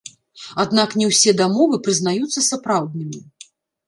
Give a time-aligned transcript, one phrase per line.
[0.61, 3.21] Аднак не ўсе дамовы прызнаюцца сапраўднымі.